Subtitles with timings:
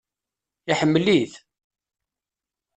[0.71, 1.33] Iḥemmel-it?